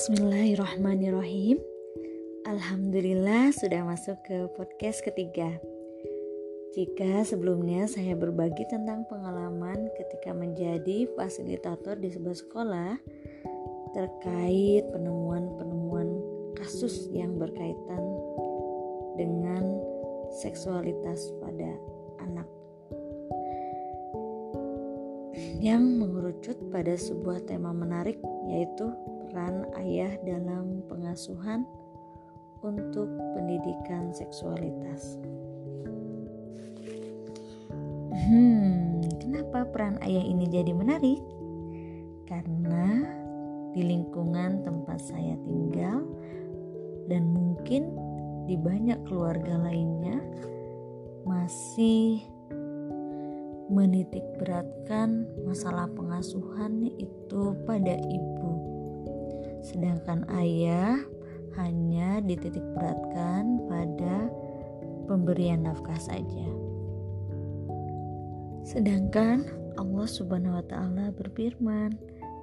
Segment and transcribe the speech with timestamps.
[0.00, 1.60] Bismillahirrahmanirrahim.
[2.48, 5.60] Alhamdulillah sudah masuk ke podcast ketiga.
[6.72, 12.96] Jika sebelumnya saya berbagi tentang pengalaman ketika menjadi fasilitator di sebuah sekolah
[13.92, 16.08] Terkait penemuan-penemuan
[16.56, 18.00] kasus yang berkaitan
[19.20, 19.84] dengan
[20.32, 21.76] seksualitas pada
[22.24, 22.48] anak.
[25.60, 28.16] Yang mengerucut pada sebuah tema menarik
[28.48, 28.88] yaitu
[29.30, 31.62] peran ayah dalam pengasuhan
[32.66, 33.06] untuk
[33.38, 35.22] pendidikan seksualitas.
[38.10, 41.22] Hmm, kenapa peran ayah ini jadi menarik?
[42.26, 43.06] Karena
[43.70, 46.02] di lingkungan tempat saya tinggal
[47.06, 47.94] dan mungkin
[48.50, 50.18] di banyak keluarga lainnya
[51.22, 52.18] masih
[53.70, 58.39] menitik beratkan masalah pengasuhan itu pada ibu
[59.60, 60.96] sedangkan ayah
[61.58, 64.30] hanya dititik beratkan pada
[65.10, 66.48] pemberian nafkah saja.
[68.62, 69.44] Sedangkan
[69.74, 71.96] Allah Subhanahu wa taala berfirman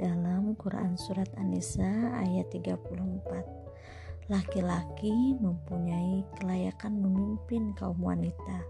[0.00, 4.30] dalam Quran surat An-Nisa ayat 34.
[4.32, 8.64] Laki-laki mempunyai kelayakan memimpin kaum wanita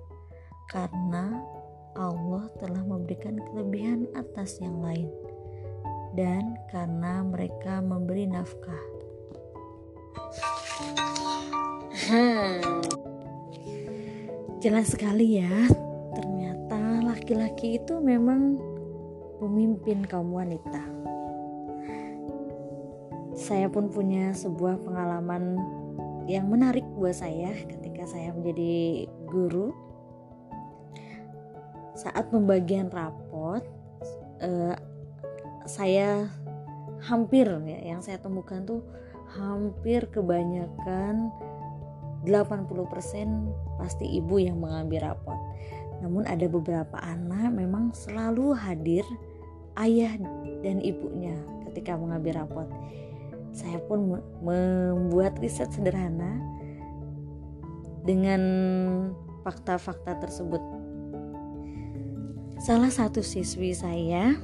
[0.66, 1.38] karena
[1.94, 5.06] Allah telah memberikan kelebihan atas yang lain
[6.14, 8.84] dan karena mereka memberi nafkah.
[12.06, 12.82] Hmm.
[14.62, 15.68] Jelas sekali ya,
[16.14, 18.56] ternyata laki-laki itu memang
[19.42, 20.80] pemimpin kaum wanita.
[23.34, 25.58] Saya pun punya sebuah pengalaman
[26.24, 29.74] yang menarik buat saya ketika saya menjadi guru.
[31.98, 33.60] Saat pembagian rapot,
[34.40, 34.74] eh,
[35.74, 36.30] saya
[37.02, 38.86] hampir ya yang saya temukan tuh
[39.34, 41.34] hampir kebanyakan
[42.22, 42.70] 80%
[43.82, 45.36] pasti ibu yang mengambil rapot.
[45.98, 49.02] Namun ada beberapa anak memang selalu hadir
[49.82, 50.14] ayah
[50.62, 51.34] dan ibunya
[51.66, 52.70] ketika mengambil rapot.
[53.50, 56.38] Saya pun membuat riset sederhana
[58.06, 58.40] dengan
[59.42, 60.62] fakta-fakta tersebut.
[62.62, 64.38] Salah satu siswi saya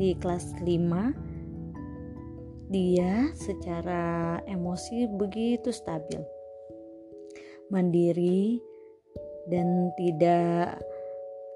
[0.00, 6.24] di kelas 5 dia secara emosi begitu stabil.
[7.68, 8.56] Mandiri
[9.52, 10.80] dan tidak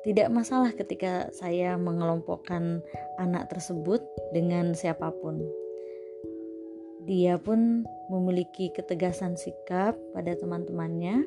[0.05, 2.85] tidak masalah ketika saya mengelompokkan
[3.17, 4.05] anak tersebut
[4.37, 5.41] dengan siapa pun.
[7.09, 11.25] Dia pun memiliki ketegasan sikap pada teman-temannya.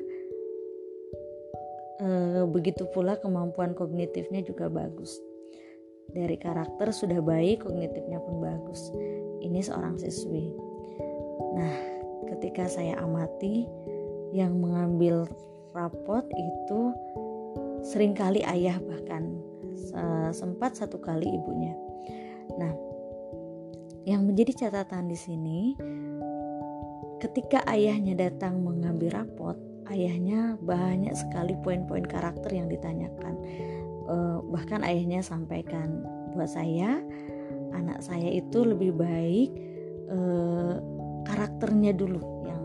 [1.98, 2.08] E,
[2.46, 5.18] begitu pula kemampuan kognitifnya juga bagus
[6.18, 8.90] dari karakter sudah baik, kognitifnya pun bagus.
[9.38, 10.50] Ini seorang siswi.
[11.54, 11.74] Nah,
[12.34, 13.70] ketika saya amati
[14.34, 15.30] yang mengambil
[15.70, 16.80] rapot itu
[17.86, 19.38] sering kali ayah bahkan
[20.34, 21.72] sempat satu kali ibunya.
[22.58, 22.74] Nah,
[24.04, 25.60] yang menjadi catatan di sini
[27.22, 29.56] ketika ayahnya datang mengambil rapot,
[29.88, 33.38] ayahnya banyak sekali poin-poin karakter yang ditanyakan
[34.08, 36.02] uh, bahkan ayahnya sampaikan
[36.32, 36.98] buat saya
[37.76, 39.50] anak saya itu lebih baik
[40.08, 40.80] uh,
[41.28, 42.62] karakternya dulu yang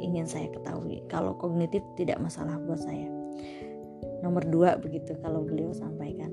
[0.00, 1.04] ingin saya ketahui.
[1.12, 3.08] Kalau kognitif tidak masalah buat saya.
[4.24, 6.32] Nomor dua begitu kalau beliau sampaikan.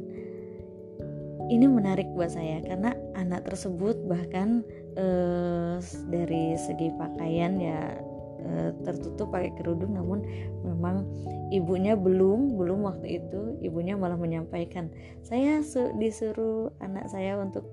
[1.52, 4.64] Ini menarik buat saya karena anak tersebut bahkan
[4.96, 5.76] uh,
[6.08, 8.00] dari segi pakaian ya
[8.44, 10.20] Eh, tertutup pakai kerudung namun
[10.68, 11.08] memang
[11.54, 13.62] ibunya belum belum waktu itu.
[13.62, 14.90] Ibunya malah menyampaikan
[15.22, 15.62] saya
[16.02, 17.70] disuruh anak saya untuk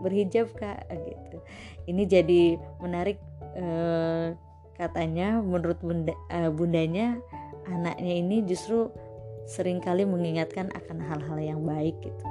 [0.00, 1.38] berhijab kak gitu.
[1.84, 2.42] Ini jadi
[2.80, 3.20] menarik
[3.54, 4.32] eh,
[4.80, 7.20] katanya menurut bunda, eh, bundanya
[7.68, 8.88] anaknya ini justru
[9.44, 12.26] sering kali mengingatkan akan hal-hal yang baik gitu.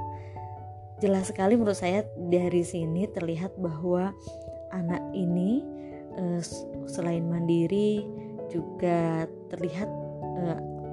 [1.00, 4.12] Jelas sekali menurut saya dari sini terlihat bahwa
[4.68, 5.64] anak ini
[6.16, 6.40] uh,
[6.84, 8.04] selain mandiri
[8.52, 9.88] juga terlihat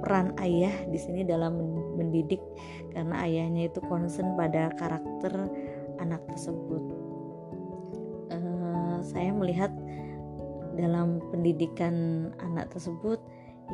[0.07, 1.59] peran ayah di sini dalam
[1.99, 2.39] mendidik
[2.95, 5.51] karena ayahnya itu concern pada karakter
[5.99, 6.79] anak tersebut.
[8.31, 9.67] Uh, saya melihat
[10.79, 13.19] dalam pendidikan anak tersebut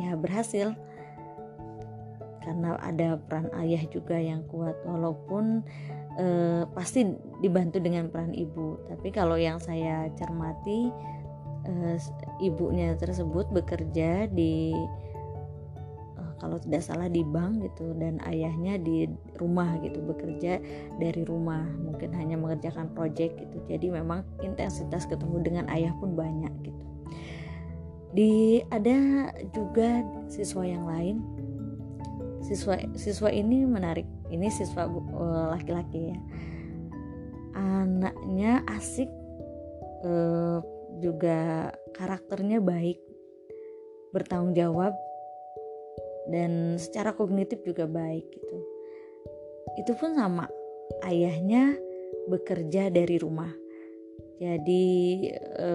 [0.01, 0.73] ya berhasil
[2.41, 5.61] karena ada peran ayah juga yang kuat walaupun
[6.17, 7.13] uh, pasti
[7.45, 10.89] dibantu dengan peran ibu tapi kalau yang saya cermati
[11.69, 11.95] uh,
[12.41, 14.73] ibunya tersebut bekerja di
[16.43, 19.07] kalau tidak salah di bank gitu dan ayahnya di
[19.39, 20.59] rumah gitu bekerja
[20.99, 23.63] dari rumah mungkin hanya mengerjakan proyek gitu.
[23.71, 26.83] Jadi memang intensitas ketemu dengan ayah pun banyak gitu.
[28.11, 31.23] Di ada juga siswa yang lain.
[32.43, 34.03] Siswa siswa ini menarik.
[34.27, 36.19] Ini siswa eh, laki-laki ya.
[37.55, 39.07] Anaknya asik
[40.03, 40.59] uh,
[40.99, 42.97] juga karakternya baik
[44.09, 44.97] bertanggung jawab
[46.29, 48.57] dan secara kognitif juga baik gitu.
[49.79, 50.47] Itu pun sama.
[51.03, 51.75] Ayahnya
[52.29, 53.51] bekerja dari rumah.
[54.37, 54.85] Jadi
[55.39, 55.69] e,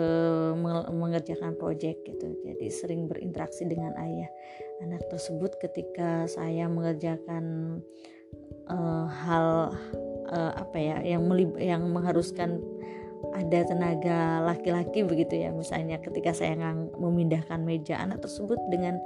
[0.92, 2.36] mengerjakan proyek gitu.
[2.44, 4.28] Jadi sering berinteraksi dengan ayah.
[4.84, 7.78] Anak tersebut ketika saya mengerjakan
[8.68, 8.76] e,
[9.08, 9.72] hal
[10.28, 12.60] e, apa ya yang melib yang mengharuskan
[13.34, 15.50] ada tenaga laki-laki begitu ya.
[15.50, 16.54] Misalnya ketika saya
[16.98, 19.00] memindahkan meja anak tersebut dengan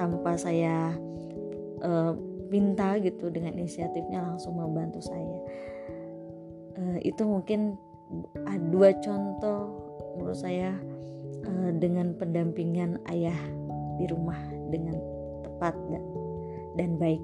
[0.00, 0.96] tanpa saya
[1.84, 2.16] uh,
[2.48, 5.38] minta gitu dengan inisiatifnya langsung membantu saya.
[6.80, 7.76] Uh, itu mungkin
[8.72, 9.76] dua contoh
[10.16, 10.72] menurut saya
[11.44, 13.36] uh, dengan pendampingan ayah
[14.00, 14.40] di rumah
[14.72, 14.96] dengan
[15.44, 16.04] tepat dan,
[16.80, 17.22] dan baik.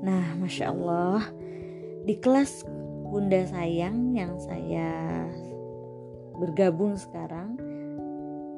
[0.00, 1.26] Nah masya Allah
[2.08, 2.64] di kelas
[3.10, 4.88] Bunda Sayang yang saya
[6.40, 7.59] bergabung sekarang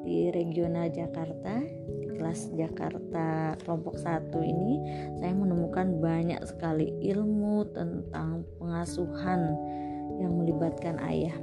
[0.03, 4.79] di regional Jakarta di kelas Jakarta kelompok satu ini
[5.17, 9.41] saya menemukan banyak sekali ilmu tentang pengasuhan
[10.19, 11.35] yang melibatkan ayah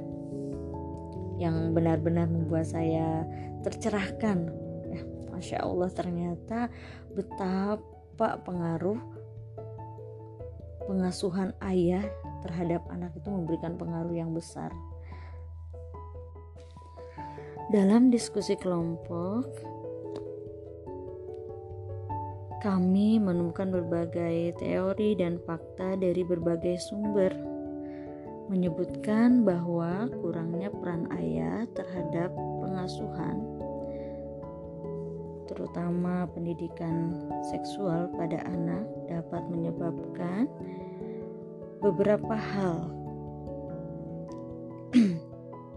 [1.41, 3.25] yang benar-benar membuat saya
[3.65, 4.53] tercerahkan
[4.93, 5.01] ya,
[5.33, 6.69] Masya Allah ternyata
[7.17, 9.01] betapa pengaruh
[10.85, 12.05] pengasuhan ayah
[12.45, 14.69] terhadap anak itu memberikan pengaruh yang besar.
[17.71, 19.47] Dalam diskusi kelompok,
[22.59, 27.31] kami menemukan berbagai teori dan fakta dari berbagai sumber
[28.51, 33.39] menyebutkan bahwa kurangnya peran ayah terhadap pengasuhan
[35.47, 37.23] terutama pendidikan
[37.55, 40.51] seksual pada anak dapat menyebabkan
[41.79, 43.00] beberapa hal.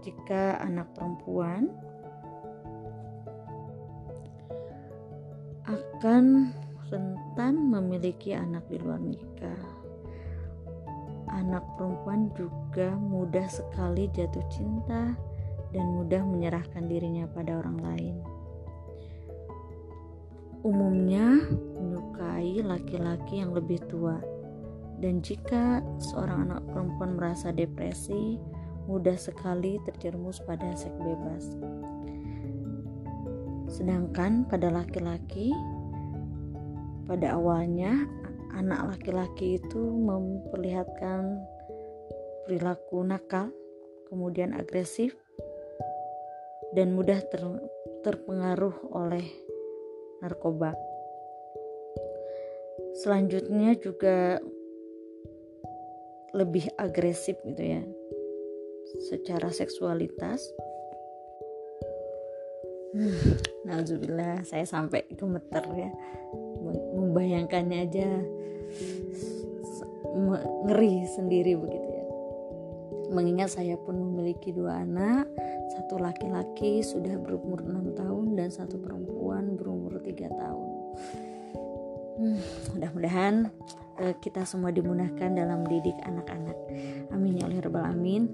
[0.05, 1.73] Jika anak perempuan
[5.65, 6.53] akan
[6.93, 9.65] rentan memiliki anak di luar nikah.
[11.33, 15.17] Anak perempuan juga mudah sekali jatuh cinta
[15.73, 18.15] dan mudah menyerahkan dirinya pada orang lain.
[20.61, 21.49] Umumnya
[21.81, 24.21] menyukai laki-laki yang lebih tua
[25.01, 28.39] dan jika seorang anak perempuan merasa depresi,
[28.85, 31.43] mudah sekali terjerumus pada seks bebas.
[33.69, 35.51] Sedangkan pada laki-laki,
[37.09, 38.05] pada awalnya
[38.55, 41.43] anak laki-laki itu memperlihatkan
[42.45, 43.49] perilaku nakal,
[44.07, 45.17] kemudian agresif,
[46.77, 47.41] dan mudah ter,
[48.05, 49.25] terpengaruh oleh
[50.21, 50.77] narkoba.
[52.95, 54.39] Selanjutnya juga
[56.35, 57.83] lebih agresif gitu ya
[59.09, 60.41] secara seksualitas.
[62.95, 63.35] Hmm,
[63.67, 65.91] Alhamdulillah saya sampai gemeter ya.
[66.95, 68.09] Membayangkannya aja.
[70.69, 72.05] Ngeri sendiri begitu ya.
[73.11, 75.27] Mengingat saya pun memiliki dua anak
[75.75, 80.71] satu laki-laki sudah berumur enam tahun dan satu perempuan berumur tiga tahun.
[82.15, 82.39] Hmm,
[82.77, 83.51] mudah-mudahan
[83.99, 86.55] uh, kita semua dimudahkan dalam mendidik anak-anak.
[87.11, 88.31] Amin ya Allah alamin.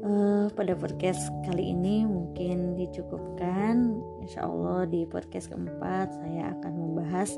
[0.00, 4.00] Uh, pada podcast kali ini mungkin dicukupkan.
[4.24, 7.36] Insya Allah di podcast keempat saya akan membahas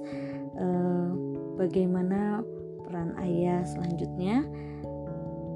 [0.55, 1.11] uh,
[1.59, 2.47] bagaimana
[2.87, 4.47] peran ayah selanjutnya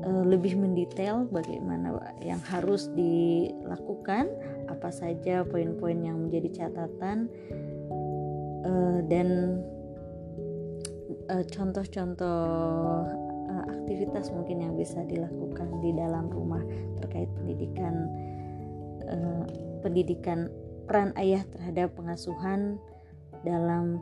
[0.02, 4.26] uh, lebih mendetail bagaimana yang harus dilakukan,
[4.66, 7.30] apa saja poin-poin yang menjadi catatan
[8.66, 9.62] uh, dan
[11.54, 16.62] contoh-contoh uh, aktivitas mungkin yang bisa dilakukan di dalam rumah
[17.00, 17.94] terkait pendidikan
[19.06, 19.44] uh,
[19.80, 20.50] pendidikan
[20.86, 22.78] peran ayah terhadap pengasuhan
[23.42, 23.98] dalam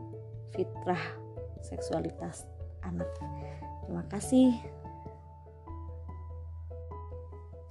[0.52, 1.00] fitrah
[1.64, 2.44] seksualitas
[2.84, 3.08] anak.
[3.84, 4.52] Terima kasih.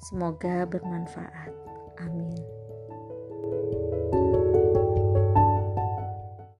[0.03, 1.53] Semoga bermanfaat.
[2.01, 2.35] Amin.